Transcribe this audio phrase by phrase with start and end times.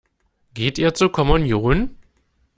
[0.55, 1.95] Geht ihr zur Kommunion?